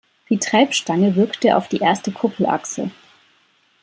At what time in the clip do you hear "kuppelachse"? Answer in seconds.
2.11-2.89